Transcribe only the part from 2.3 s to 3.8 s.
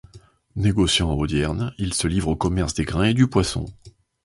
commerce des grains et du poisson.